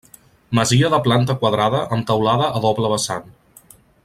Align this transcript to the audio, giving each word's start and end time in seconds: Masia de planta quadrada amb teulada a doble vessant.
Masia 0.59 0.89
de 0.93 0.99
planta 1.07 1.35
quadrada 1.43 1.83
amb 1.97 2.09
teulada 2.13 2.51
a 2.61 2.65
doble 2.65 2.95
vessant. 2.97 3.33